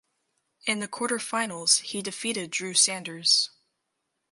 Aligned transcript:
In 0.65 0.79
the 0.79 0.87
quarterfinals 0.87 1.81
he 1.81 2.01
defeated 2.01 2.49
Drew 2.49 2.73
Sanders. 2.73 3.51